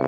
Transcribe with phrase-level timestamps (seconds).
[0.00, 0.06] 大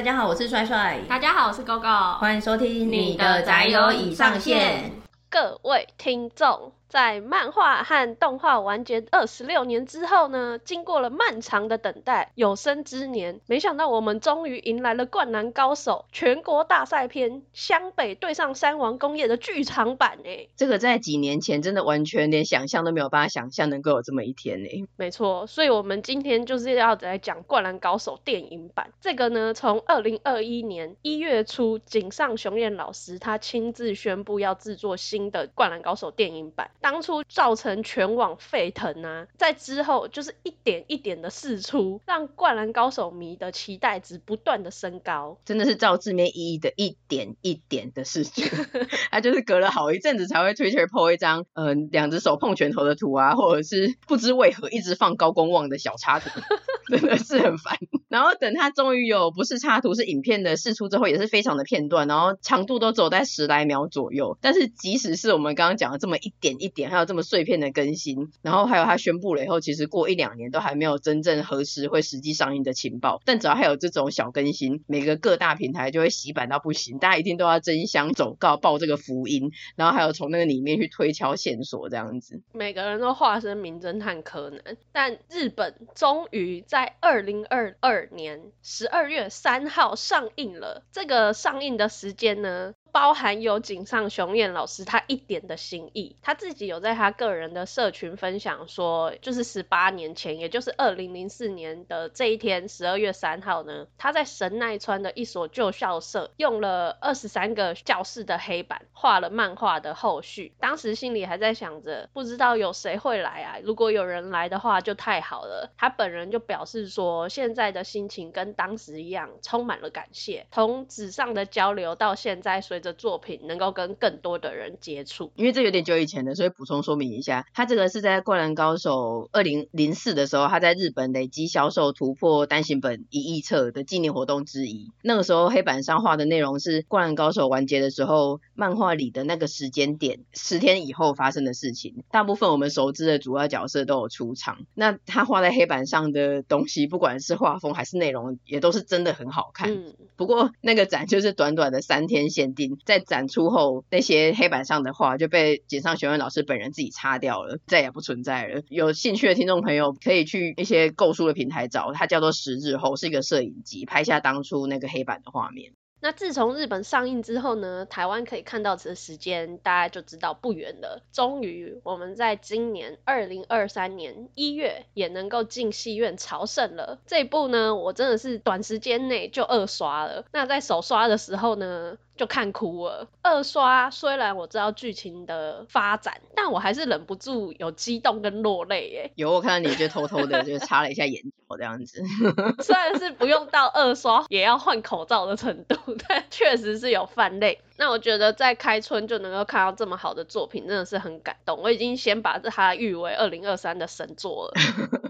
[0.00, 1.00] 家好，我是帅帅。
[1.08, 2.18] 大家好，我是 GoGo。
[2.18, 4.92] 欢迎收听你的宅友已上线。
[5.28, 6.72] 各位听众。
[6.92, 20.50] 在漫画和动画完结二十六年之后呢，经过了漫长的等待，有生之年，没想到我们终于迎来了《灌篮高手》全国大赛篇湘北对上三王工业的剧场版诶。
[20.54, 24.84] 这个在几年前真的完全连想象都没有办法想象能够有这么一天诶。
[24.96, 28.90] 没错，所以我们今天就是要来讲《灌篮高手》电影版。
[29.00, 36.70] 这个呢，从二零二一年一月初，井上雄彦老师他亲自宣布要制作新的《灌篮高手》电影版。
[36.82, 48.42] 当初造成全网沸腾啊，在之后就是一点一点的释出，让灌篮高手迷的期待值不断的升高，真的是照字面意义的一点一点的释出，
[49.10, 56.28] 他就是隔了好一阵子才会 Twitter po 一张，嗯、呃，两只手碰拳头的图啊，或者是不知为何一直放高公望的小插图，
[56.90, 57.78] 真的是很烦。
[58.12, 64.36] 然后等他终于有不是插图是影片的释出之后，也是非常的片段，然后长度都走在十来秒左右。
[64.42, 73.22] 但是即使是我们刚刚讲的这么一点一点，还有这么碎片的更新，然后还有他宣布了以后，其实过一两年都还没有真正核实会实际上映的情报。
[73.24, 82.42] 但只要还有这种小更新，每个各大平台就会洗版到不行，大家一定都要争相走告报这个福音，然后还有从那个里面去推敲线索这样子。
[82.52, 90.84] 每个人都化身名侦探柯南，但日本终于在二零二二年十二月三号上映了。
[90.92, 110.52] 这个上映的时间呢，包含有井上雄彦老师他一点的心意，他自己有在他个人的社群分享说，就是十八年前，也就是二零零四年的这一天，十二月三号呢，他在神奈川的一所旧校舍用了二十三个教室的黑板画了漫画的后续。
[110.60, 113.56] 当时心里还在想着，不知道有谁会来啊？
[113.64, 115.72] 如果有人来的话就太好了。
[115.78, 120.46] 他本人就表示说，现在的心情跟当时一样，充满了感谢。
[120.52, 134.90] 从纸上的交流到现在，随的作品能够跟更多的人接触，因为这有点久以前的，所以补充说明一下，他这个是在《灌篮高手》二零零四的时候，他在日本累积销售突破单行本一亿册的纪念活动之一。
[135.02, 142.04] 那个时候黑板上画的内容是《灌篮高手》完结的时候，漫画里的那个时间点，十天以后发生的事情。
[142.10, 144.58] 大部分我们熟知的主要角色都有出场。
[144.74, 149.72] 那他画在黑板上的东西，不管是画风还是内容，也都是真的很好看。
[149.72, 152.78] 嗯、不过那个展就是短短的三天限定。
[152.84, 158.62] 在展出后，那些黑板上的画就被井上雄彦老师本人自己擦掉了，再也不存在了。
[158.68, 165.72] 有兴趣的听众朋友可以去一些购书的平台找，它叫做十日后，是一个摄影机拍下当初那个黑板的画面。
[166.02, 171.00] 那自从日本上映之后呢，台湾可以看到此时间，大家就知道不远了。
[171.12, 176.98] 终于，我们在今年二零二三年一月也能够进戏院朝圣了。
[177.06, 180.24] 这一部呢，我真的是短时间内就二刷了。
[180.32, 183.08] 那在首刷的时候呢，就看哭了。
[183.22, 189.12] 二刷虽然我知道剧情的发展，但我还是忍不住有激动跟落泪耶。
[189.14, 192.02] 有，我看到你就偷偷的就 擦了一下眼角这样子。
[192.62, 195.76] 虽然是不用到二刷也要换口罩的程度，
[196.08, 197.60] 但确实是有泛泪。
[197.76, 201.58] 那我觉得在开春就能够看到这么好的作品，真的是很感动。
[201.60, 204.52] 我已经先把它誉为二零二三的神作了。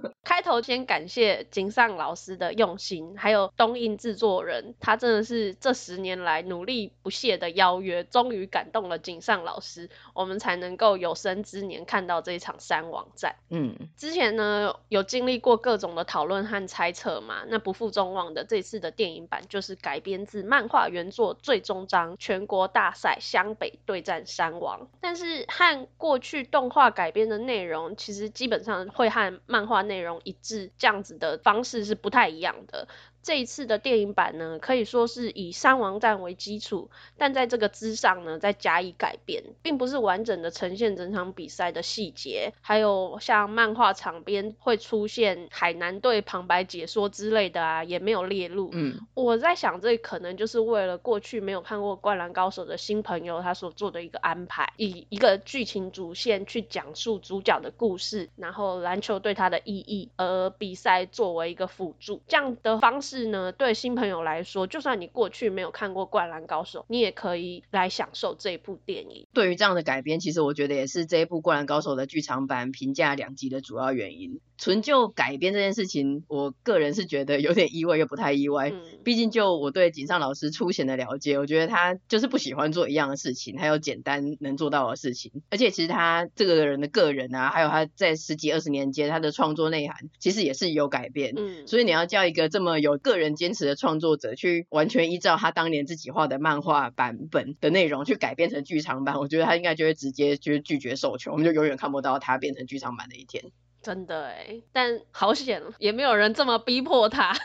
[0.43, 13.37] 开头先感谢井上老师的用心，还有东映制作人，他真的是这十年来努力不懈的邀约，终于感动了井上老师，我们才能够有生之年看到这一场山王战。
[13.51, 30.21] 嗯，之前呢有经历过各种的讨论和猜测嘛，那不负众望的这次的电影版就是改编自漫画原作最终章，全国大赛湘北对战山王，但是和过去动画改编的内容，其实基本上会和漫画内容。
[30.25, 32.89] 一致这样子的方式是不太一样的。
[33.23, 48.71] 这一次的电影版呢，可以说是以三王战为基础，但在这个之上呢，再加以改变，并不是完整的呈现整场比赛的细节，还有像漫画场边会出现海南队旁白解说之类的啊，也没有列入。
[48.73, 63.12] 嗯，我在想，这可能就是为了过去没有看过《灌篮高手》的新朋友他所做的一个安排，以一个剧情主线去讲述主角的故事，然后篮球对他的意义，而比赛作为一个辅助，这样的方式。
[63.13, 69.27] 是呢，对新朋友来说，就算你过去没有看过《灌篮高手》，你也可以来享受这部电影。
[69.35, 74.41] 对于这样的改编，其实我觉得也是这一部《灌篮高手》的剧场版评价两极的主要原因。
[74.63, 78.71] 纯就改编这件事情，我个人是觉得有点意外又不太意外。
[78.71, 85.33] 嗯，毕竟就我对井上老师粗浅的了解，我觉得他就是不喜欢做一样的事情，还有简单能做到的事情。
[85.51, 91.35] 而且其实他这个人的个人啊，还有他在十几二十年间他的创作内涵，其实也是有改变。
[91.37, 103.51] 嗯，所以你要叫一个这么有个人坚持的创作者，去完全依照他当年自己画的漫画版本的内容去改编成剧场版，我觉得他应该就会直接就是拒绝授权，我们就永远看不到他变成剧场版的一天。
[103.83, 107.35] 真的哎，但好险，也没有人这么逼迫他。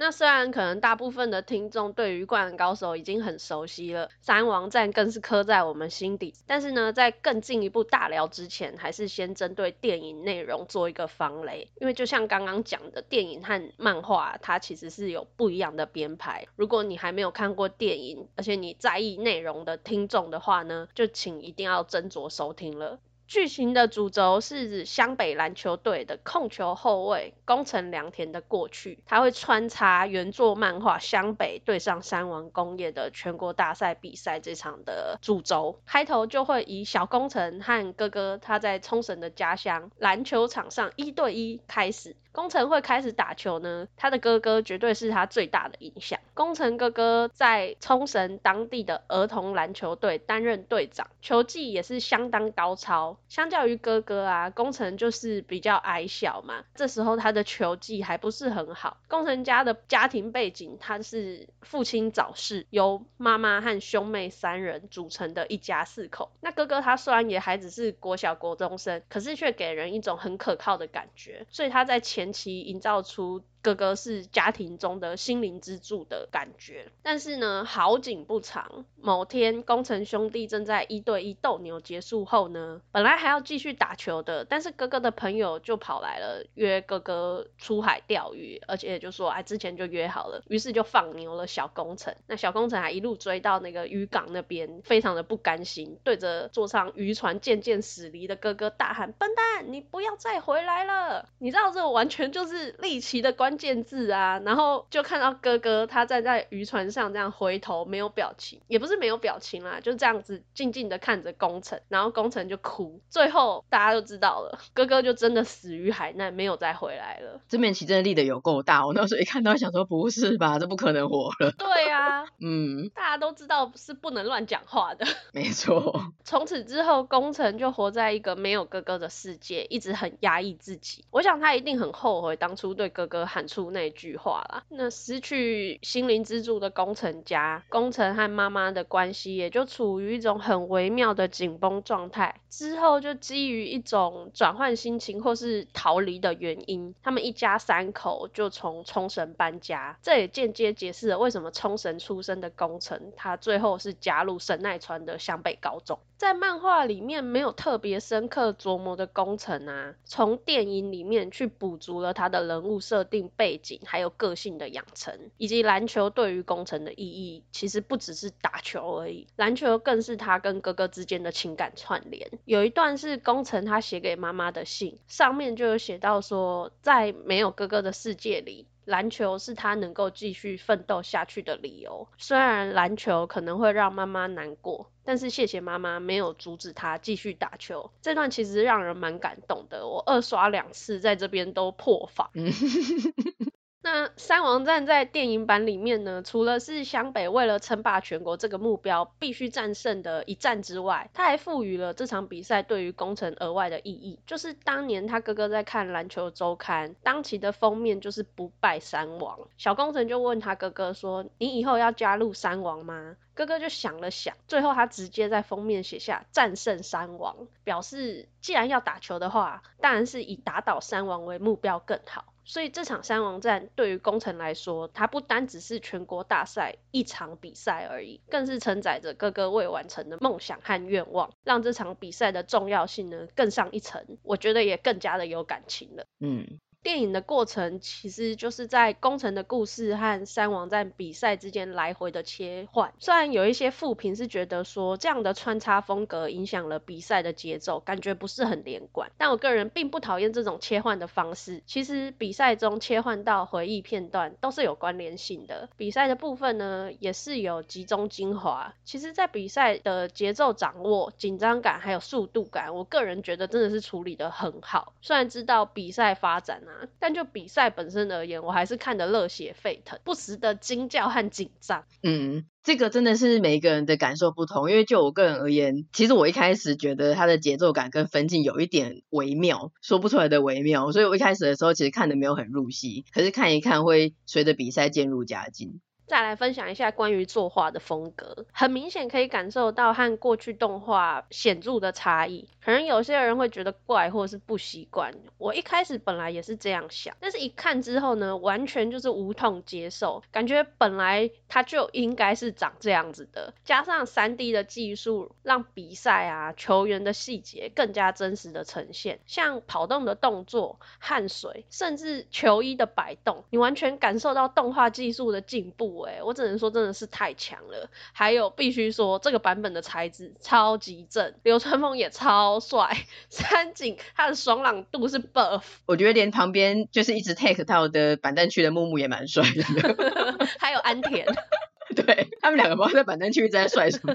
[0.00, 6.32] 那虽然可能大部分的听众对于《灌篮高手》已经很熟悉了，三王战更是刻在我们心底。
[6.46, 11.68] 但是呢，在更进一步大聊之前，还是先针对电影内容做一个防雷。
[11.82, 16.46] 因为就像刚刚讲的，电影和漫画它其实是有不一样的编排。
[16.56, 22.98] 如果你还没有看过电影，而且你在意内容的听众的话呢，就请一定要斟酌收听了。
[23.30, 35.78] 剧情的主轴是指湘北篮球队的控球后卫宫城良田的过去，他会穿插原作漫画湘北对上山王工业的全国大赛比赛这场的主轴。
[35.86, 42.16] 开头就会以小宫城和哥哥他在冲绳的家乡篮球场上一对一开始。
[42.32, 46.18] 宫城会开始打球呢，他的哥哥绝对是他最大的影响。
[46.32, 53.16] 宫城哥哥在冲绳当地的儿童篮球队担任队长，球技也是相当高超。
[53.28, 58.98] 相较于哥哥啊，工程就是比较矮小嘛，这时候他的球技还不是很好。
[59.08, 66.32] 工程家的家庭背景，他是父亲早逝，由妈妈和兄妹三人组成的一家四口。
[66.40, 71.98] 那哥哥他虽然也还只是国小国中生，可是却给人一种很可靠的感觉，所以他在。
[72.10, 73.40] 前期营造出。
[73.62, 78.84] 哥哥是家庭中的心灵支柱的感觉，但是呢，好景不长。
[79.02, 92.14] 某天，工程兄弟正在一对一斗牛结束后呢，本来还要继续打球的，但是哥哥的朋友就跑来了，约哥哥出海钓鱼，而且就说哎，之前就约好了，于是就放牛了小工程。
[92.26, 103.49] 那小工程还一路追到那个渔港那边，非常的不甘心，对着坐上渔船渐渐驶离的哥哥大喊：“笨蛋，你不要再回来了！”你知道这完全就是丽奇的关。
[103.50, 117.40] 关键字啊，然后就看到哥哥他站在渔船上这样回头，没有表情，也不是没有表情啦，就这样子静静的看着工程，然后工程就哭，最后大家都知道了，哥哥就真的死于海难，没有再回来了。
[117.48, 121.50] 这面旗真的立的有够大，我那时候一看到想说不是吧，这不可能活了。
[121.58, 125.04] 对啊，嗯，大家都知道是不能乱讲话的。
[125.32, 126.12] 没错。
[126.22, 131.04] 从此之后，工程就活在一个没有哥哥的世界，一直很压抑自己。
[131.10, 133.39] 我想他一定很后悔当初对哥哥喊。
[133.46, 142.40] 出那句话啦，那失去心灵支柱的工程家，工程和妈妈的关系也就处于一种很微妙的紧绷状态。
[142.48, 149.96] 之后就基于一种转换心情或是逃离的原因，他们一家三口就从冲绳搬家。
[150.02, 155.98] 这也间接解释了为什么冲绳出生的工程，他最后是加入神奈川的湘北高中。
[156.16, 172.30] 在漫画里面没有特别深刻琢磨的工程啊，从电影里面去补足了他的人物设定、背景，还有个性的养成，以及篮球对于工程的意义，其实不只是打球而已，篮球更是他跟哥哥之间的情感串联。
[172.44, 178.66] 有一段是工程他写给妈妈的信，上面就有写到说，在没有哥哥的世界里。
[178.90, 182.08] 篮球是他能够继续奋斗下去的理由。
[182.18, 187.90] 虽然篮球可能会让妈妈难过，但是谢谢妈妈没有阻止他继续打球。
[188.02, 192.30] 这段其实让人蛮感动的，我二刷两次，在这边都破防。
[193.82, 209.38] 那三王战在电影版里面呢，除了是湘北为了称霸全国这个目标必须战胜的一战之外，他还赋予了这场比赛对于工程额外的意义，就是当年他哥哥在看篮球周刊，当期的封面就是不败三王。
[209.56, 222.34] 小工程就问他哥哥说：“你以后要加入三王吗？”哥哥就想了想，最后他直接在封面写下“战胜山王”，表示既然要打球的话，当然是以打倒山王为目标更好。
[222.44, 234.18] 所以这场山王战对于工程来说，它不单只是全国大赛一场比赛而已，更是承载着哥哥未完成的梦想和愿望，让这场比赛的重要性呢更上一层。
[234.22, 236.04] 我觉得也更加的有感情了。
[236.18, 236.60] 嗯。
[236.82, 242.92] 电影的过程其实就是在工程的故事和三王战比赛之间来回的切换。
[242.98, 251.62] 虽然有一些负评是觉得说这样的穿插风格影响了比赛的节奏，感觉不是很连贯，但我个人并不讨厌这种切换的方式。
[251.66, 258.74] 其实比赛中切换到回忆片段都是有关联性的，比赛的部分呢也是有集中精华。
[258.84, 264.94] 其实，在比赛的节奏掌握、紧张感还有速度感，我个人觉得真的是处理得很好。
[265.02, 266.62] 虽然知道比赛发展
[266.98, 271.84] 但就比赛本身而言，我还是看得热血沸腾，不时的惊叫和紧张。
[272.02, 285.80] 嗯，这个真的是每一个人的感受不同，因为就我个人而言，其实我一开始觉得它的节奏感跟分镜有一点微妙，说不出来的微妙，所以我一开始的时候其实看的没有很入戏，可是看一看会随着比赛渐入佳境。
[286.10, 292.48] 再来分享一下关于作画的风格，很明显可以感受到和过去动画显著的差异。
[292.60, 315.99] 可能有些人会觉得怪或是不习惯，我一开始本来也是这样想，但是一看之后呢，完全就是无痛接受，感觉本来它就应该是长这样子的，加上 3D 的技术，让比赛啊球员的细节更加真实的呈现，像跑动的动作、汗水，甚至球衣的摆动，你完全感受到动画技术的进步。
[316.02, 317.88] 哎，我只能说真的是太强了。
[318.12, 325.62] 还有必须说，这个版本的材质超级正，流川枫也超帅，三井他的爽朗度是 buff。
[325.86, 331.26] 我觉得连旁边就是一直 take 到的板凳区的木木也蛮帅的， 还有安田，
[331.94, 334.14] 对，他们两个不知道在板凳区一直在帅什么。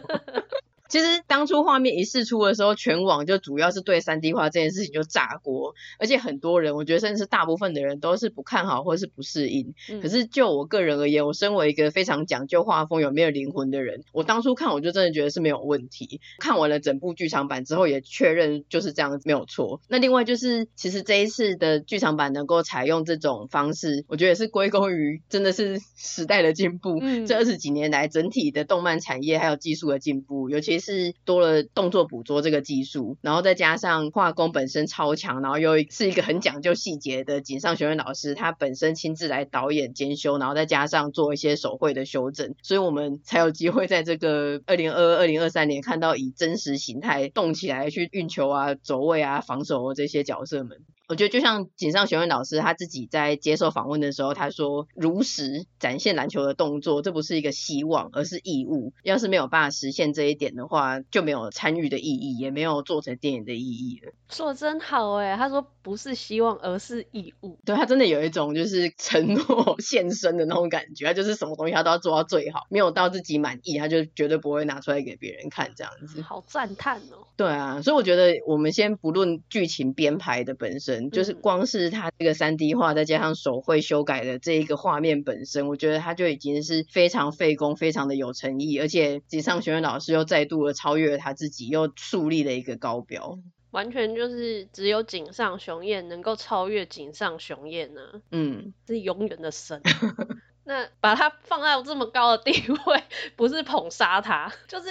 [0.87, 9.73] 其实当初画面一释出的时候，全网就主要是对 3D 化这件事情就炸锅，而且很多人，我觉得甚至是大部分的人都是不看好或是不适应。
[9.89, 9.99] 嗯。
[9.99, 16.21] 可是就我个人而言，我身为一个非常讲究画风有没有灵魂的人，我当初看我就真的觉得是没有问题。
[16.37, 19.81] 看完了整部剧场版之后，也确认就是这样没有错。
[19.87, 26.99] 那另外就是，其实这一次的剧场版能够采用这种方式，我觉得也是归功于真的是时代的进步。
[27.01, 27.25] 嗯。
[27.25, 30.75] 这二十几年来，整体的动漫产业还有技术的进步，尤其。
[30.85, 50.77] 是多了动作捕捉这个技术，然后再加上画工本身超强，然后又是一个很讲究细节的井上学院老师，他本身亲自来导演兼修，然后再加上做一些手绘的修正，所以我们才有机会在这个二零二二、二零二三年看到以真实形态动起来去运球啊、走位啊、防守这些角色们。
[51.07, 58.91] 我觉得就像井上雄彦老师他自己在接受访问的时候，他说如实展现篮球的动作，这不是一个希望，而是义务。
[59.03, 64.13] 要是没有办法实现这一点的话，就没有参与的意义，也没有做成电影的意义了。
[64.29, 67.59] 说的真好哎，他说不是希望，而是义务。
[67.63, 76.23] 对，他真的有一种就是承诺献身的那种感觉，他就是什么东西他都要做到最好，没有到自己满意，他就绝对不会拿出来给别人看这样子。
[76.23, 77.27] 好赞叹哦。
[77.37, 80.94] 对啊，所以我觉得我们先不论剧情编排的本身。
[81.11, 93.37] 就是光是他这个三 D 画，再加上手绘修改的这一个画面本身，我觉得他就已经是非常费工、非常的有诚意，而且井上雄彦老师又再度的超越了他自己，又树立了一个高标。
[93.71, 99.81] 完全就是只有井上雄彦能够超越井上雄彦呢，嗯，是永远的神。
[100.67, 102.51] 那把他放在这么高的地
[102.87, 103.03] 位，
[103.37, 104.89] 不是捧杀他，就是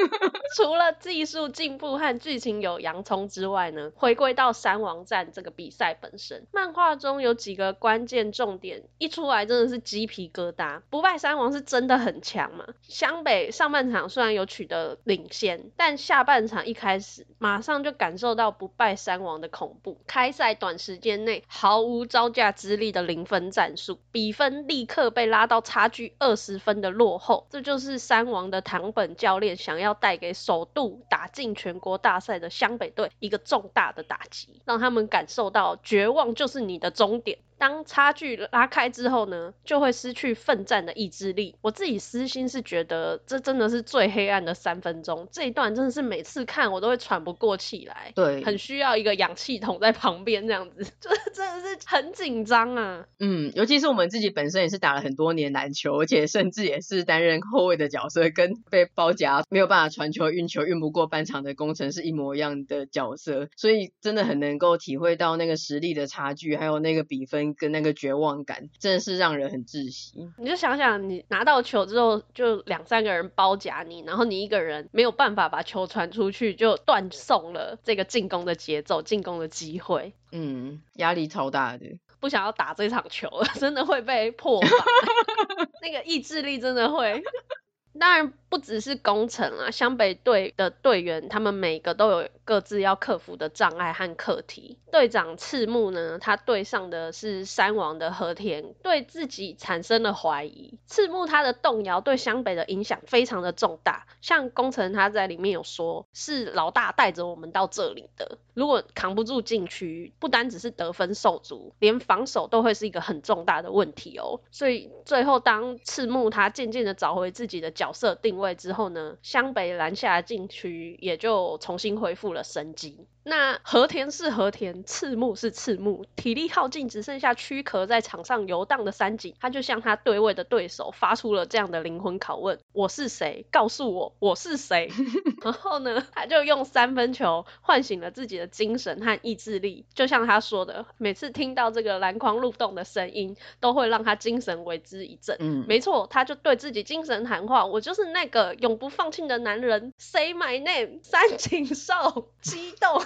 [0.56, 10.80] 除了技术进步和剧情有洋葱之外呢，回归到三王战这个比赛本身，漫画中有几个关键重点一出来真的是鸡皮疙瘩。
[10.88, 12.64] 不败三王是真的很强嘛？
[12.80, 20.00] 湘北上半场虽然有取得领先，但下半场一开始马上就感受到不败三王的恐怖。
[20.06, 25.09] 开赛短时间内毫无招架之力的零分战术，比分立刻。
[25.10, 37.38] 被拉到差距二十分的落后，这就是三王的堂本教练想要带给首度打进全国大赛的湘北队一个重大的打击，让他们感受到绝望就是你的终点。
[37.60, 41.56] 当差距拉开之后呢，就会失去奋战的意志力。
[41.60, 45.28] 我自己私心是觉得，这真的是最黑暗的三分钟。
[45.30, 53.06] 这一段真的是每次看我都会喘不过气来，对，很需要一个氧气筒在旁边这样子， 就是真的是很紧张啊。
[53.18, 67.49] 嗯，尤其是我们自己本身也是打了很多年篮球，而且甚至也是担任后卫的角色，跟被包夹没有办法传球、运球运不过半场的工程是一模一样的角色，所以真的很能够体会到那个实力的差距，还有那个比分。
[67.54, 70.30] 跟那个绝望感，真的是让人很窒息。
[70.38, 80.14] 你就想想，你拿到球之后，就两三个人包夹你，然后你一个人没有办法把球传出去，就断送了这个进攻的节奏、进攻的机会。
[80.32, 84.70] 嗯，压力超大的，不想要打这场球了， 真的会被破防，
[85.82, 87.22] 那个意志力真的会。
[87.98, 94.76] 当然，不只是宫城啊，湘北队的队员他们每个都有各自要克服的障碍和课题。
[94.90, 100.74] 队长赤木呢，他对上的是山王的和田，对自己产生了怀疑。
[100.88, 108.38] 赤木他的动摇对湘北的影响非常的重大，像宫城他在里面有说，是老大带着我们到这里的。
[108.54, 114.40] 如果扛不住禁区，不单只是得分受阻，连防守都会是一个很重大的问题哦。
[114.50, 123.06] 所以最后当赤木他渐渐的找回自己的角色定位之后呢，湘北篮下禁区也就重新恢复了生机。
[123.22, 133.44] 那和田是和田，赤木是赤木，体力耗尽，只剩下躯壳在场上游荡的三井，他就向他对位的对手发出了这样的灵魂拷问：我是谁？
[133.50, 134.90] 告诉我我是谁？
[135.42, 145.36] 然后呢，他就用三分球唤醒了自己的精神和意志力，就像他说的，每次听到这个篮筐入洞的声音，都会让他精神为之一振。
[145.40, 149.92] 嗯，没错，他就对自己精神喊话：我就是那个永不放弃的男人。
[149.98, 153.02] Say my name，三井寿，激动。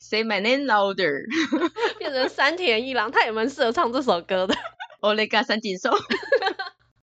[0.00, 1.26] Say my name louder，
[1.98, 4.54] 变成山田一郎，他也蛮适合唱这首歌的。
[5.00, 5.90] Olega 三井寿。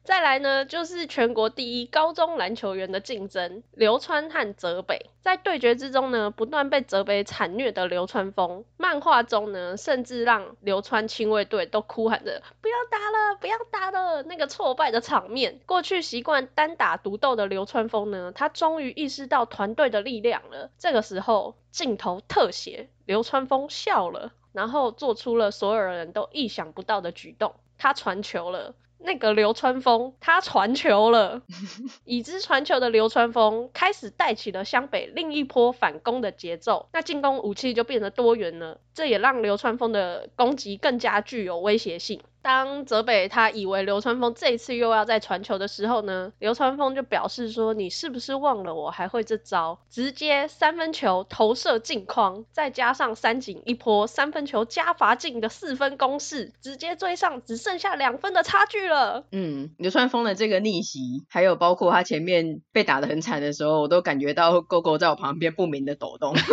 [0.03, 15.62] 再来呢，就是全国第一高中篮球员的竞争，流川和泽北在对决之中呢，不断被泽北惨虐的流川枫，漫画中呢，甚至让流川亲卫队都哭喊着不要打了，不要打了，那个挫败的场面。
[15.65, 20.69] 过去习惯单打独斗的流川枫呢，他终于意识到团队的力量了。
[20.77, 28.75] 这个时候，镜头特写，流川枫笑了，然后做出了所有人都意想不到的举动，他传球了。
[29.03, 31.41] 那个流川枫，他传球了，
[32.05, 42.22] 已知传球的流川枫开始带起了湘北另一波反攻的节奏，那进攻武器就变得多元了，这也让流川枫的攻击更加具有威胁性。
[42.43, 59.23] 当泽北他以为流川枫这次又要再传球的时候呢，流川枫就表示说：“你是不是忘了我还会这招？”直接三分球投射进框，再加上三井一波三分球加罚进的四分攻势，直接追上只剩下两分的差距了。
[59.31, 66.35] 嗯，流川枫的这个逆袭，还有包括他前面被打得很惨的时候，我都感觉到狗狗在我旁边不明的抖动。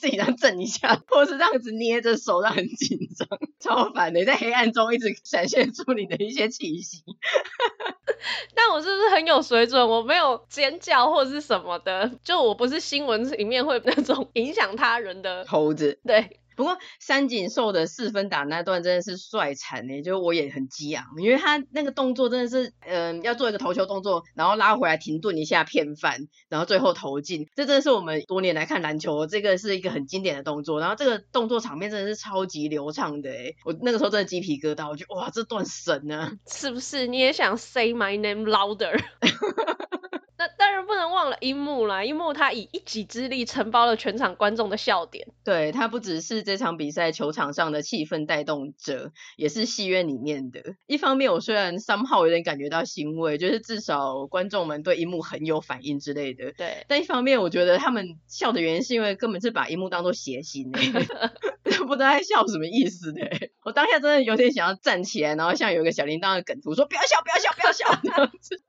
[0.00, 3.28] 自己这样震一下， 或是这样子捏着手，让很紧张，
[3.60, 4.24] 超烦的。
[4.24, 7.04] 在黑暗中一直闪现出你的一些气息。
[8.54, 9.86] 但我是不是很有水准？
[9.86, 16.00] 我没有尖叫或是什么的，就我不是新闻里面会那种影响他人的猴子。
[16.06, 16.38] 对。
[16.60, 37.06] 不过三井寿的四分打那段真的是帅惨呢，就我也很激昂，因为他那个动作真的是，嗯、呃，要做一个投球动作，然后拉回来停顿一下骗翻，然后最后投进，这真的是我们多年来看篮球，这个是一个很经典的动作，然后这个动作场面真的是超级流畅的诶，我那个时候真的鸡皮疙瘩，我觉得哇，这段神啊，是不是？
[37.06, 39.00] 你也想 say my name louder？
[40.40, 45.28] 那当然不能忘了樱木啦，樱木他以一己之力承包了全场观众的笑点。
[45.44, 50.62] 对，他不只是这场比赛球场上的气氛带动者，也是戏院里面的。
[50.86, 56.52] 一方面，我虽然 somehow 有点感觉到欣慰，就是至少观众们对樱木很有反应之类的。
[56.52, 56.86] 对。
[56.88, 60.90] 但一方面，我觉得他们笑的原因是因为根本是把樱木当做谐星诶，
[61.86, 63.20] 不知道在笑什么意思的。
[63.62, 68.62] 我当下真的有点想要站起来，然后像有一个小铃铛的梗图说不要笑，不要笑，不要笑这样子。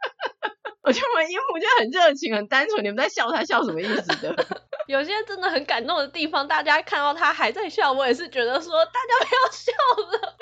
[0.84, 4.46] 我觉得我们樱木就很热情、很单纯，你们在笑他笑什么意思的？
[4.88, 9.72] 有些真的很感动的地方，大家看到他还在笑，我也是觉得说大家不要笑
[10.12, 10.38] 了。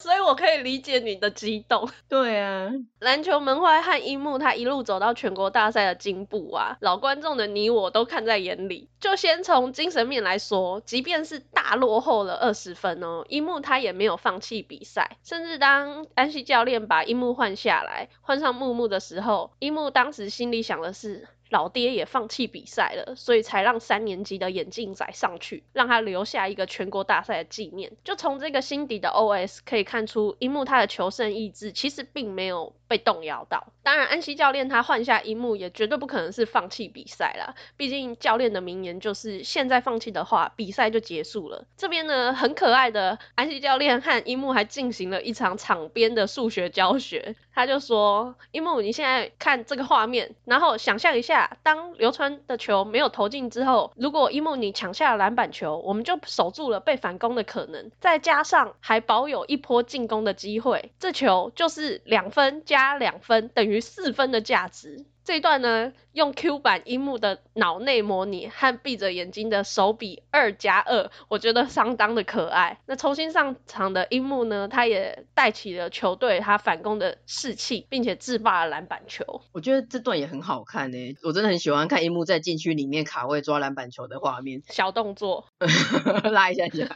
[0.00, 1.88] 所以我可以理解你的激动。
[2.08, 8.88] 对啊，篮球门外和樱木他一路走到全国大赛的进步啊，老观众的你我都看在眼里。
[8.98, 21.28] 就先从精神面来说，即便是大落后了二十分哦，樱木他也没有放弃比赛，甚至当安西教练把樱木换下来，换上木木的时候，樱木当时心里想的是。
[21.50, 27.92] 老爹也放弃比赛了，所以才让三年级的眼镜仔上去，让他留下一个全国大赛的纪念。
[28.04, 33.68] 就从这个心底的 OS 可以看出，樱木他的求胜意志其实并没有被动摇到。
[33.84, 41.64] 当然，安西教练他换下樱木也绝对不可能是放弃比赛啦，毕竟教练的名言就是现在放弃的话，比赛就结束了。
[41.76, 47.36] 这边呢，很可爱的安西教练和樱木还进行了一场场边的数学教学。
[47.52, 65.04] 他就说：“樱木，你现在看这个画面，然后想象一下，当流川的球没有投进之后，如果樱木你抢下了篮板球，我们就守住了被反攻的可能，再加上还保有一波进攻的机会，这球就是两分加两分等于四分的价值。
[65.22, 72.80] 这一段呢，用 Q 版樱木的脑内模拟和闭着眼睛的手比二加二，我觉得相当的可爱。
[72.86, 79.42] 那重新上场的樱木呢，他也带起了球队他反攻的士气，并且制霸了篮板球。
[79.52, 85.46] 我觉得这段也很好看呢，我真的很喜欢看樱木在禁区里面卡位抓篮板球的画面，小动作，
[86.32, 86.88] 拉一下下。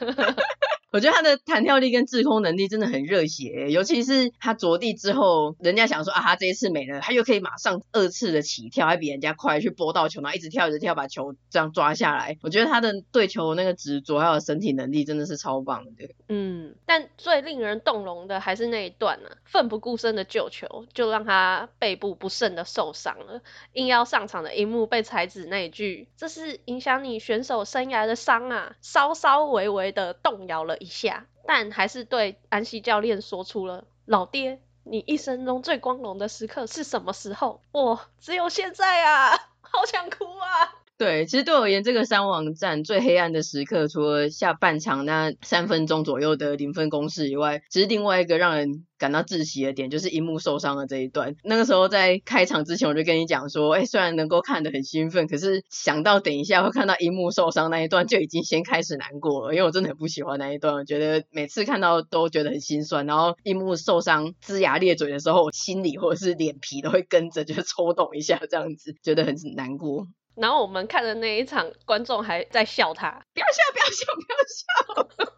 [0.94, 12.38] 我觉得他的弹跳力跟滞空能力真的很热血，尤其是他着地之后，人家想说啊，他这一次没了，他又可以马上二次的起跳，还比人家快去拨到球，然后一直跳一直跳，把球这样抓下来。
[12.42, 16.08] 我觉得他的对球那个执着还有身体能力真的是超棒的。
[16.28, 23.42] 嗯，但最令人动容的还是那一段呢、啊，奋不顾身的救球，就让他背部不慎的受伤了。
[23.72, 30.76] 硬要上场的樱木被彩子那一句“这是影响你选手生涯的伤啊”，稍稍微微的动摇了。
[30.84, 37.62] 一下，但还是对安西教练说出了：“老爹，你一生中最光荣的时刻是什么时候？
[37.72, 51.34] 我只有现在啊，好想哭啊！”对，其实对我而言，这个三王战最黑暗的时刻，除了下半场那三分钟左右的零分攻势以外，其实另外一个让人感到窒息的点，就是樱木受伤的这一段。
[51.42, 63.04] 那个时候在开场之前，我就跟你讲说，哎，虽然能够看得很兴奋，可是想到等一下会看到樱木受伤那一段，就已经先开始难过了，因为我真的很不喜欢那一段，我觉得每次看到都觉得很心酸。
[63.04, 70.06] 然后樱木受伤龇牙咧嘴的时候，心里或者是脸皮都会跟着就是抽动一下，这样子觉得很难过。
[70.36, 75.34] 然后我们看的那一场，观众还在笑他，不要笑，不要笑，不要笑。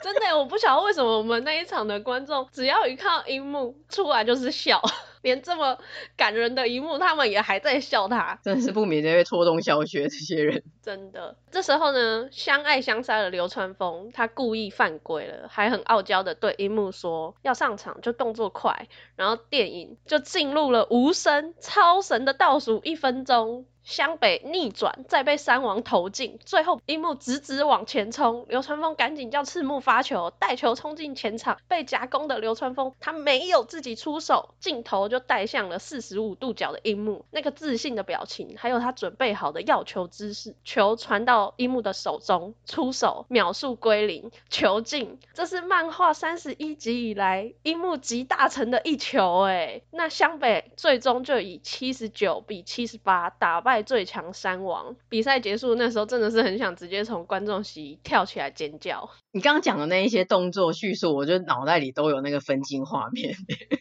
[0.02, 4.80] 真的，我不晓得为什么我们那一场的观众，只要一看到樱木出来就是笑，
[5.24, 5.78] 连这么
[6.18, 10.62] 感人的一幕，他们也还在笑他，真是不免的会戳中小学这些人。
[10.82, 23.64] 真的，这时候呢，相爱相杀的流川枫，他故意犯规了，还很傲娇的对樱木说，要上场就动作快，然后电影就进入了无声超神的倒数一分钟。
[23.84, 53.84] 湘北逆转，再被山王投进，最后樱木直直往前冲，流川枫赶紧叫赤木发球，带球冲进前场，被夹攻的流川枫他没有自己出手，镜头就带向了四十五度角的樱木，那个自信的表情，还有他准备好的要球姿势，球传到樱木的手中，出手秒数归零，球进，这是漫画三十一集以来樱木集大成的一球哎，那湘北最终就以七十九比七十八打败。
[53.84, 59.10] 最强山王，比赛结束那时候真的是很想直接从观众席跳起来尖叫。
[59.30, 63.34] 你刚刚讲的那一些动作叙述，我就脑袋里都有那个分镜画面，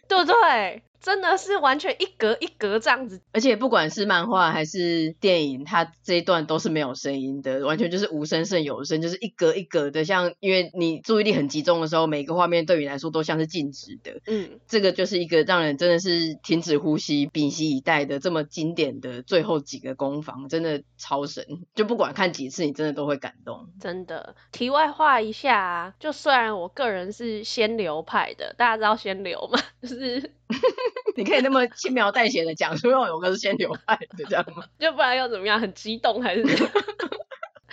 [0.09, 0.83] 对 不对？
[1.03, 14.21] 真的是完全一格一格这样子，而且不管是漫画还是电影，它这一段都是没有声音的，完全就是无声胜有声，就是一格一格的，像因为你注意力很集中的时候，每个画面对你来说都像是静止的。
[14.27, 23.67] 嗯，这个就是一个让人真的是停止呼吸、屏息以待的这么经典的最后几个攻防，真的超神，就不管看几次，你真的都会感动。
[23.81, 29.59] 真的，题外话一下啊，就虽然我个人是仙流派的，大家知道仙流吗？
[29.83, 30.31] 就是。
[31.15, 34.63] 你可以那么轻描淡写的讲出让有个是先流汗的这样吗？
[34.79, 35.59] 就不然要怎么样？
[35.59, 36.43] 很激动还是？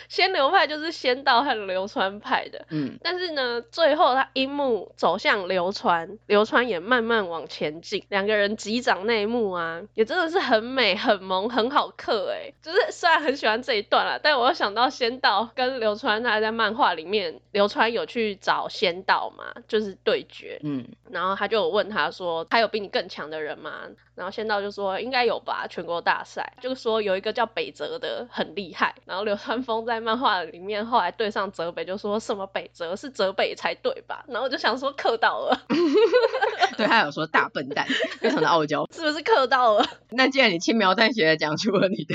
[0.09, 23.73] 仙流派就是仙道和流川派的，嗯，但是呢，最后他樱木走向流川，流川也慢慢往前进，两个人击掌那一幕啊，也真的是很美、很萌、很好嗑哎，就是虽然很喜欢这一段啦，但我又想到仙道跟流川，他在漫画里面，流川有去找仙道嘛，就是对决，嗯，然后他就有问他说，他有比你更强的人吗？
[24.15, 30.00] 然后仙道就说应该有吧，全国大赛，就是说有一个叫北泽的很厉害，然后流川枫在。
[30.00, 34.24] 漫画里面后来对上泽北就说什么北泽是泽北才对吧？
[34.29, 35.61] 然后我就想说嗑到了，
[36.79, 37.87] 对他有说大笨蛋，
[38.18, 39.87] 非常的傲娇， 是不是嗑到了？
[40.11, 42.14] 那既然你轻描淡写的讲出了你的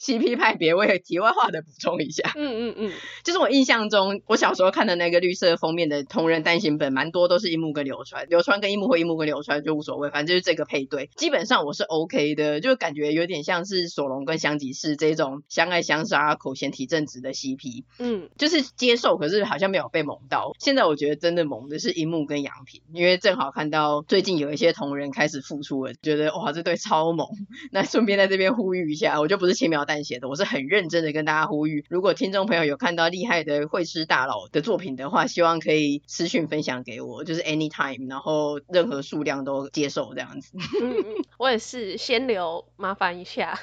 [0.00, 2.92] CP 派别，我也题外话的补充一下，嗯嗯嗯，
[3.24, 20.52] 就是我印象中我小时候看的那个绿色封面的同人单行本，蛮多都是樱木跟流川，流川跟樱木或樱木跟流川就无所谓，反正就是这个配对，基本上我是 OK 的，就感觉有点像是索隆跟香吉士这种相爱相杀、口嫌体正直的 CP，嗯，就是接受，可是好像没有被萌到。
[20.58, 27.28] 现在我觉得真的萌的是樱木跟杨平，因为正好看到最近有一些同人开始复出了，觉得哇，这对超萌。
[27.70, 40.52] 那顺便在这边呼吁一下，我就不是轻描淡写的，我是很认真的跟大家呼吁，如果听众朋友有看到厉害的绘师大佬的作品的话，希望可以私讯分享给我，就是 anytime，然后任何数量都接受这样子。
[40.80, 41.04] 嗯嗯，
[41.38, 43.58] 我也是先留，麻烦一下。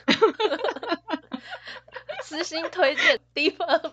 [2.24, 3.20] 私心推荐
[3.56, 3.90] 《Ball》，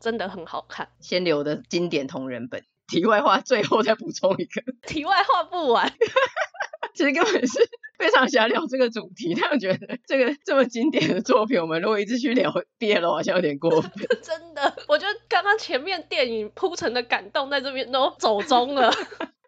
[0.00, 0.88] 真的很好看。
[1.00, 2.62] 先留的经典同人本。
[2.86, 4.62] 题外话，最后再补充一个。
[4.86, 5.90] 题外话不完，
[6.94, 7.58] 其实根本是
[7.98, 13.90] 非常想聊这个主题，但我觉得这个这么经典的作品，我们如果一直去聊毕业了，好像有点过分。
[14.22, 18.92] 真的，我觉得刚刚前面电影铺陈的感动，在这边都走中了。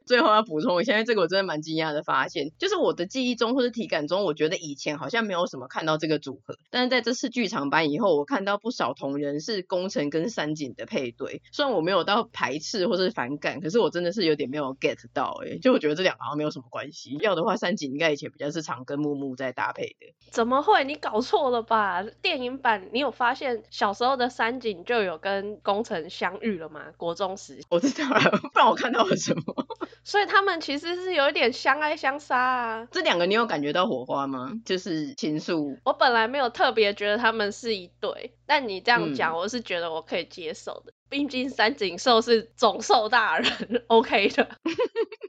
[0.06, 17.16] 最后要补充一下，因为这个我真的蛮惊讶的发现，就是我的记忆中或者体感中，我觉得以前好像没有什么看到这个组合，但是在这次剧场版以后，我看到不少同人是宫城跟山井的配对，虽然我没有到排斥或是反感，可是我真的是有点没有 get 到，哎，就我觉得这两个好像没有什么关系。
[17.20, 20.14] 要的话，山井应该以前比较是常跟木木在搭配的。
[20.30, 20.84] 怎么会？
[20.84, 22.04] 你搞错了吧？
[22.22, 26.92] 电影版你有发现小时候的山井就有跟宫城相遇了吗？
[26.96, 29.66] 国中时我知道了，不然我看到了什么？
[30.06, 32.86] 所以他们其实是有一点相爱相杀啊。
[32.92, 34.52] 这两个你有感觉到火花吗？
[34.64, 35.76] 就是情愫。
[35.84, 40.92] 我本来没有特别觉得他们是一对，但你这样讲，我是觉得我可以接受的。
[41.08, 43.50] 毕竟三井寿是总寿大人，
[43.88, 44.48] OK 的。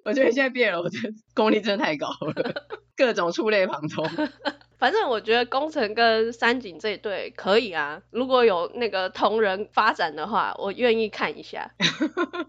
[0.05, 4.07] 我觉得现在变了，我觉得功力真的太高了， 各种触类旁通。
[4.77, 11.71] 反正我觉得工程跟三井这一对可以啊，如果有那个同人发展的话，我愿意看一下。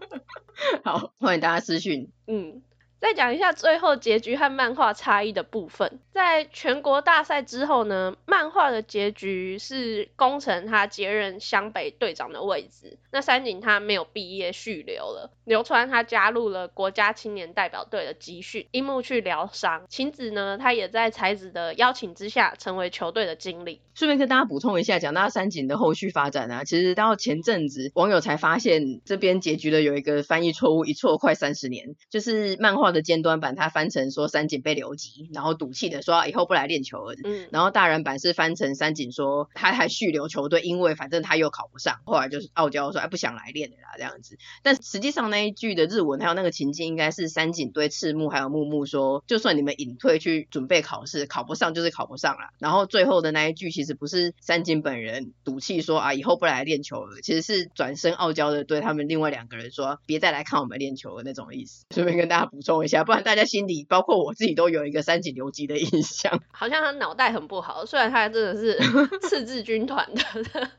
[0.83, 2.09] 好，欢迎大家私讯。
[2.27, 2.61] 嗯。
[2.99, 5.99] 再讲一下最后结局和漫画差异的部分。
[6.11, 23.79] 在全国大赛之后呢，漫画的结局是宫城他接任湘北队长的位置，那三井他没有毕业续留了，流川他加入了国家青年代表队的集训，樱木去疗伤，晴子呢，他也在才子的邀请之下成为球队的经理。
[23.93, 32.88] 顺便跟大家补充一下，讲到三井的后续发展啊，其实到前阵子网友才发现这边结局的有一个翻译错误，一错快三十年，就是漫画。
[32.91, 37.15] 的尖端版，他翻成说三井被留级，然后赌气的说以后不来练球了。
[37.23, 44.37] 嗯，然后大人版是翻成三井说他还续留球队，因为反正他又考不上，后来就是傲娇说哎不想来练了啦这样子。
[44.63, 52.49] 但实际上那一句的日文还有那个情境，应该是三井对赤木还有木木说，就算你们隐退去准备考试，考不上就是考不上了。
[52.59, 61.85] 然后最后的那一句其实不是三井本人赌气说啊以后不来练球了，其实是转身傲娇的对他们另外两个人说别再来看我们练球的那种意思。
[61.93, 62.78] 顺便跟大家补充。
[62.83, 66.41] 一下，不然大家心里，包括我自己，都有一个三井留级的印象。
[66.51, 68.79] 好像他脑袋很不好，虽然他真的是
[69.29, 70.69] 赤字军团的。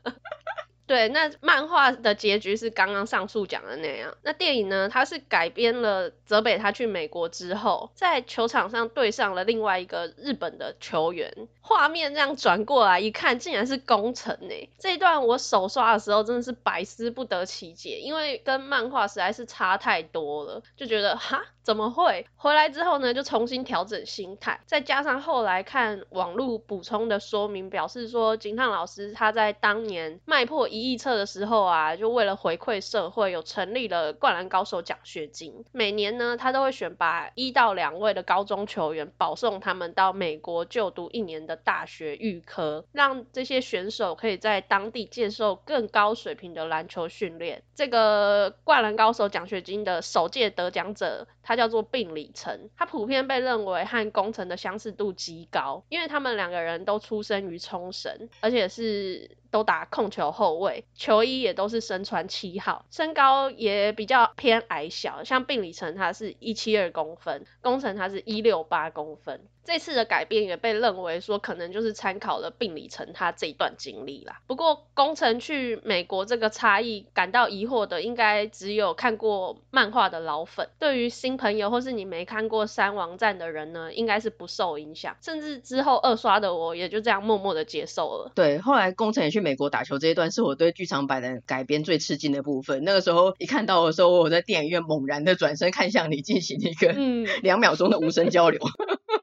[0.87, 4.13] 对，那漫画的结局是刚刚上述讲的那样。
[4.23, 4.89] 那电影呢？
[4.89, 11.47] 它是改编了泽北他去美国之后，在球场上对上了另外一个日本的球员。
[11.61, 14.69] 画面这样转过来一看，竟然是宫城诶！
[14.79, 22.25] 这一段我手刷的时候真的是百思不得其解，因为跟漫画实在是差太多了，就觉得哈，怎么会？
[22.35, 47.61] 回来之后呢，就重新调整心态，再加上后来看网络补充的说明，表示说井上老师他在当年卖破一亿册的时候啊，就为了回馈社会，有成立了灌篮高手奖学金，每年呢他都会选拔一到两位的高中球员，保送他们到美国就读一年的大学预科，让这些选手可以在当地接受更高水平的篮球训练。
[47.75, 59.37] 这个灌篮高手奖学金的首届得奖者，叫做并里澄，他普遍被认为和宫城的相似度极高，因为他们两个人都出生于冲绳，而且是。
[59.51, 69.41] 都打控球后卫，球衣也都是身穿七号，身高也比较偏矮小，像病理层他是一七二公分，宫城他是一六八公分。
[69.63, 74.41] 这次的改编也被认为说可能就是参考了病理成他这一段经历啦。
[74.47, 80.67] 不过工程去美国这个差异感到疑惑的，应该只有看过漫画的老粉。
[80.79, 85.15] 对于新朋友或是你没看过三王战的人呢，应该是不受影响。
[85.21, 88.31] 甚至之后二刷的我也就这样默默的接受了。
[88.35, 92.83] 对，后来工程也去美国打球这一段是我对剧场版的改编最吃惊的部分。
[92.83, 96.95] 那个时候一看到的时候，我在电影院猛然的转身看向你，进行一个
[97.43, 98.59] 两秒钟的无声交流。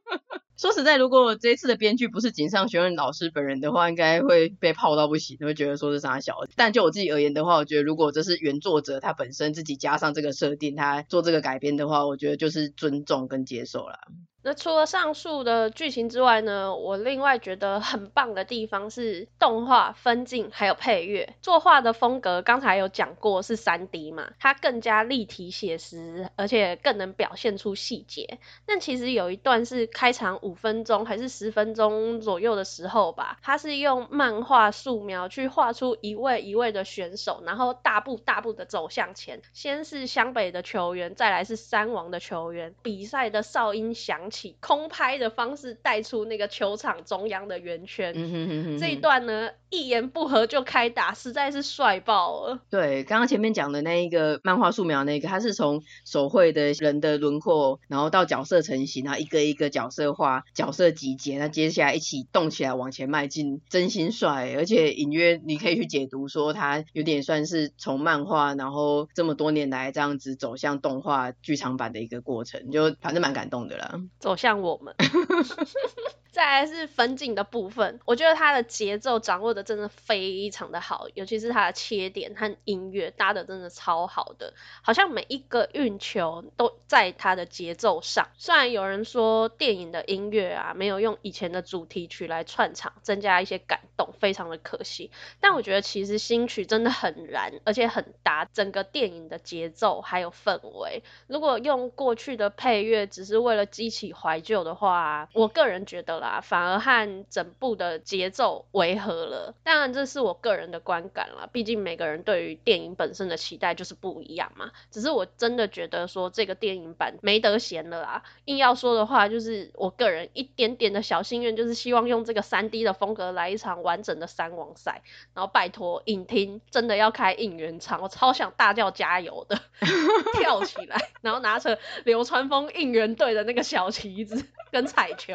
[0.59, 6.35] 说实在，如果这一次的编剧不是井上学院老师本人的话，应该会被泡到不行，会觉得说是啥小。
[6.57, 14.01] 但就我自己而言的话，我觉得如果这是原作者他本身自己加上这个设定，他做这个改编的话，我觉得就是尊重跟接受了。
[14.43, 21.35] 那除了上述的剧情之外呢，我另外觉得很棒的地方是动画分镜还有配乐。
[21.43, 28.39] 作画的风格刚才有讲过是 3D 嘛，它更加立体写实，而且更能表现出细节。
[28.65, 48.79] 但其实有一段是开场五分钟还是十分钟左右的时候吧，它是用漫画素描去画出一位一位的选手，然后大步大步的走向前，先是湘北的球员，再来是山王的球员，比赛的哨音响起空拍的方式带出那个球场中央的圆圈，嗯、哼哼哼。
[48.79, 52.61] 这一段呢，一言不合就开打，实在是帅爆了。
[52.71, 64.55] 对，刚刚前面讲的那一个漫画素描那个，他是从手绘的人的轮廓，然后到角色成型，然后一个一个角色画，角色集结，那接下来一起动起来往前迈进，真心帅。
[64.57, 74.01] 而且隐约你可以去解读说，他有点算是从漫画，然后这么多年来这样子走向动画剧场版的一个过程，就反正蛮感动的啦。
[74.19, 74.95] 走向我们。
[76.39, 88.29] 再来是粉景的部分，我觉得它的节奏掌握的真的非常的好，尤其是它的切点和音乐搭的真的超好的，好像每一个运球都在它的节奏上。
[88.37, 95.11] 虽然有人说电影的音乐啊没有用以前的主题曲来串场，增加一些感动，非常的可惜。
[95.41, 101.03] 但我觉得其实新曲真的很燃，而且很搭整个电影的节奏还有氛围。
[101.27, 106.28] 如果用过去的配乐只是为了激起怀旧的话，我个人觉得啦。
[106.43, 114.71] 反而和整部的节奏违和了，当然这是我个人的观感啦，毕竟每个人对于电影本身的期待就是不一样嘛。
[114.91, 125.03] 只是我真的觉得说这个电影版没得闲了啦，硬要说的话，就是我个人一点点的小心愿，就是希望用这个三 D 的风格来一场完整的三王赛，
[125.35, 129.61] 然后拜托影厅真的要开应援场，我超想大叫加油的，
[130.41, 135.35] 跳起来，然后拿着流川枫应援队的那个小旗子跟彩球。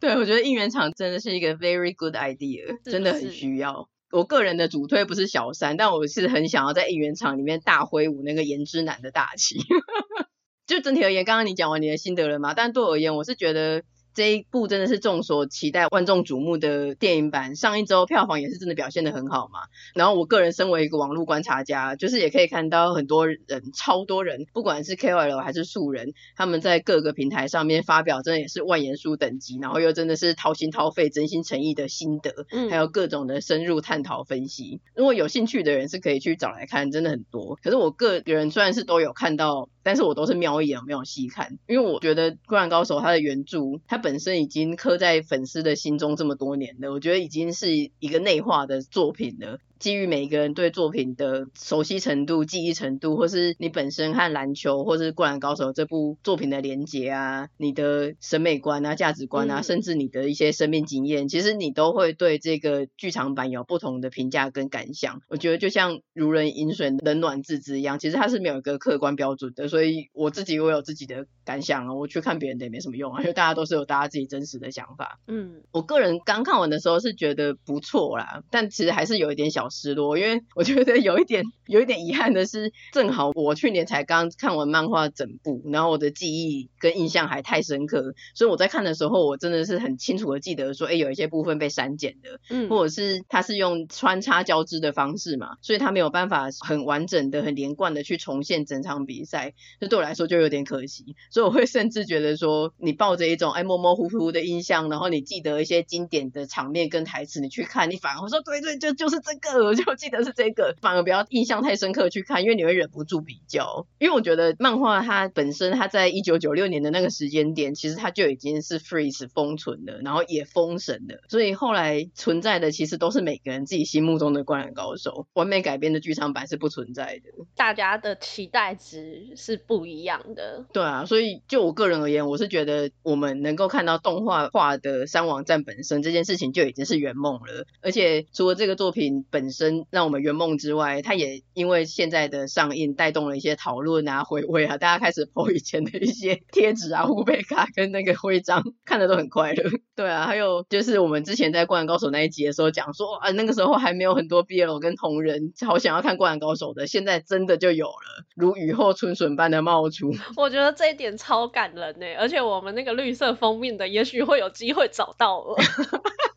[0.00, 2.78] 对，我觉得应援场真的是一个 very good idea？
[2.84, 3.88] 真的很需要。
[4.10, 9.56] 我个人的主推不是小三，但我是很想要在应援场里面大挥舞那个颜之男的大旗。
[10.66, 12.54] 就整体而言，刚刚你讲完你的心得了吗？
[12.54, 13.82] 但对我而言，我是觉得。
[14.16, 19.60] 这一部真的是众所期待、万众瞩目的电影版，上一周票房也是真的表现得很好嘛。
[19.94, 23.38] 然后我个人身为一个网络观察家，就是也可以看到很多人、
[23.74, 34.80] 超多人，不管是 KOL 还是素人，他们在各个平台上面发表，真的也是万言书等级，然后又真的是掏心掏肺、真心诚意的心得，还有各种的深入探讨分析。
[34.94, 37.58] 如果有兴趣的人是可以去找来看，真的很多。
[37.62, 39.68] 可是我个人虽然是都有看到。
[39.86, 49.60] 但是我都是瞄一眼，没有细看，因为我觉得《灌篮高手》它的原著，它本身已经刻在粉丝的心中这么多年了，我觉得已经是一个内化的作品了。
[49.78, 65.20] 基于每一个人对作品的熟悉程度、记忆程度，或是你本身和篮球或是《灌篮高手》这部作品的连接啊，你的审美观啊、价值观啊，甚至你的一些生命经验，其实你都会对这个剧场版有不同的评价跟感想。
[65.28, 69.68] 我觉得就像如人饮水，冷暖自知一样，其实它是没有一个客观标准的。
[69.68, 75.20] 所以我自己我有自己的感想啊，我去看别人的也没什么用啊， 因为大家都是有大家自己真实的想法。
[75.26, 109.96] 嗯，我个人刚看完的时候是觉得不错啦，但其实还是有一点小失落，因为我觉得有一点有一点遗憾的是，正好我去年才刚看完漫画整部，然后我的记忆跟印象还太深刻，所以我在看的时候，我真的是很清楚的记得说，哎，有一些部分被删减的，嗯，或者是它是用穿插交织的方式嘛，所以它没有办法很完整的、很连贯的去重现整场比赛，这对我来说就有点可惜，所以我会甚至觉得说，你抱着一种哎模模糊糊的印象，然后你记得一些经典的场面跟台词，你去看，你反而会说，对对，就就是这个，我就。
[109.96, 113.86] 记得是这个，反而不要印象太深刻去看，因为你会忍不住比较。
[113.98, 121.22] 因为我觉得漫画它本身，它在一九九六年的那个时间点，其实它就已经是 freeze 封存了，然后也封神了。
[121.30, 127.46] 所以后来存在的其实都是每个人自己心目中的灌篮高手，完美改编的剧场版是不存在的。
[127.56, 130.66] 大家的期待值是不一样的。
[130.74, 137.64] 对啊，所以就我个人而言，我是觉得我们能够看到动画化的三网站本身这件事情就已经是圆梦了。
[137.80, 149.70] 而且除了这个作品本本身，让我们圆梦之外，它也因为现在的上映带动了一些讨论啊、回味啊，大家开始 po 以前的一些贴纸啊、护贝卡跟那个徽章，看得都很快乐。
[149.94, 160.12] 对啊，还有就是我们之前在《灌篮高手》那一集的时候讲说，啊，那个时候还没有很多 BL 跟同人，好想要看《灌篮高手》的，现在真的就有了，如雨后春笋般的冒出。
[160.36, 165.54] 我觉得这一点超感人呢，而且我们那个绿色封面的，也许会有机会找到了。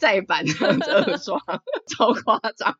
[0.00, 0.52] 再版的
[1.06, 1.38] 二刷，
[1.86, 2.74] 超夸张。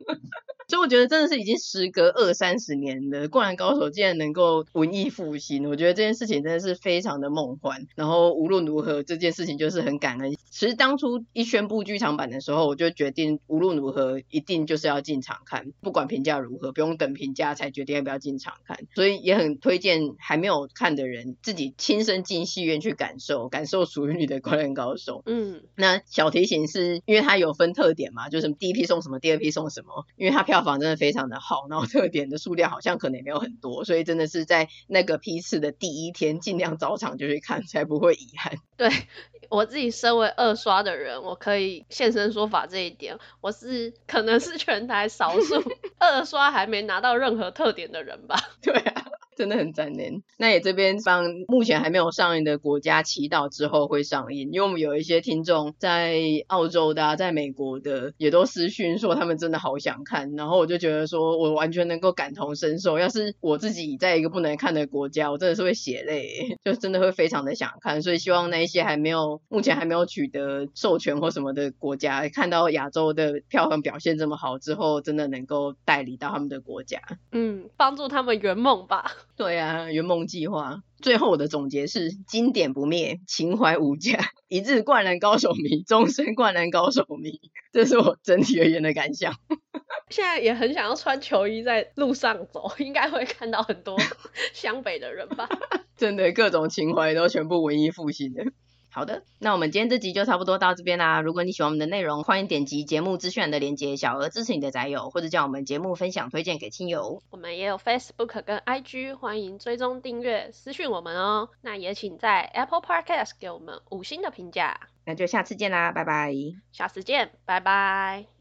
[0.70, 7.88] 所以我觉得真的是已经时隔二三十年的，《灌篮高手》竟然能够文艺复兴，我觉得这件事情真的是非常的梦幻。
[7.96, 10.33] 然后无论如何，这件事情就是很感恩。
[10.48, 18.78] 其实当初一宣布剧场版的时候，我就决定无论如何一定就是要进场看，不管评价如何，不用等评价才决定要不要进场看。
[18.94, 25.16] 所以也很推荐还没有看的人自己亲身进戏院去感受，感受属于你的《灌篮高手》。
[25.26, 30.60] 嗯，那小提醒是因为它有分特点嘛，就是第一批送什么，第二批送什么，因为它票。
[30.61, 38.59] 票房真的非常的好，然后特点的数量好像可能也没有很多，所以真的是在那个批次的第一天尽量早场就去看，才不会遗憾。
[38.77, 38.90] 对，
[39.49, 45.62] 我自己身为二刷的人，我可以现身说法这一点，我是可能是全台少数
[45.99, 48.37] 二刷还没拿到任何特点的人吧？
[48.61, 49.07] 对啊。
[49.40, 50.03] 真的很赞呢。
[50.37, 60.37] 那也这边帮目前还没有上映的国家祈祷之后会上映，因为我们有一些听众在澳洲的、在美国的，也都私讯说他们真的好想看。
[60.37, 62.98] 然后我就觉得说，我完全能够感同身受。
[62.98, 68.02] 要是我自己在一个不能看的国家，我真的是会血泪， 就真的会非常的想看。
[68.02, 77.00] 所以希望那一些还没有，目前还没有取得授权或什么的国家，看到亚洲的票房表现这么好之后，真的能够代理到他们的国家，
[77.33, 79.10] 嗯，帮助他们圆梦吧。
[79.40, 80.82] 对啊，圆梦计划。
[81.00, 84.18] 最后我的总结是：经典不灭，情怀无价，
[84.48, 87.40] 一日灌篮高手迷，终身灌篮高手迷。
[87.72, 89.32] 这是我整体而言的感想。
[90.10, 93.96] 现在也很想要穿球衣在路上走，应该会看到很多
[94.52, 95.48] 湘北的人吧？
[95.96, 98.44] 真的，各种情怀都全部文艺复兴的。
[98.92, 101.20] 好的，那我们今天这集就差不多到这边啦。
[101.20, 107.22] 如果你喜欢我们的内容，欢迎点击节目资讯的链接，小额支持你的宅友，或者将我们节目分享推荐给亲友。
[107.30, 111.48] 我们也有 Facebook 跟 IG，欢迎追踪订阅私讯我们哦。
[111.60, 114.80] 那也请在 Apple Podcast 给我们五星的评价。
[115.04, 116.34] 那就下次见啦，拜拜。
[116.72, 118.26] 下次见，拜拜。